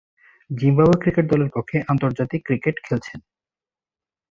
Zimbabwe 0.49 1.01
cricket 1.01 1.25
দলের 1.31 1.49
পক্ষে 1.55 1.77
আন্তর্জাতিক 1.91 2.41
ক্রিকেট 2.45 2.75
খেলছেন। 2.85 3.19